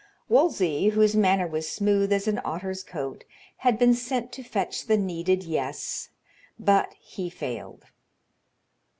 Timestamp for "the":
4.87-4.97